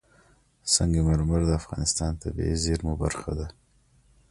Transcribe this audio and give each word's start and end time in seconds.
سنگ 0.73 0.95
مرمر 1.07 1.41
د 1.47 1.51
افغانستان 1.61 2.11
د 2.13 2.17
طبیعي 2.23 2.55
زیرمو 2.63 2.93
برخه 3.03 3.31
ده. 3.39 3.47